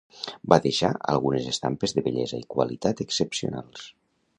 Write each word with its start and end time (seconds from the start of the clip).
Va 0.53 0.57
deixar 0.63 0.89
algunes 1.15 1.51
estampes 1.53 1.95
de 1.99 2.05
bellesa 2.09 2.43
i 2.43 2.49
qualitat 2.57 3.09
excepcionals. 3.09 3.91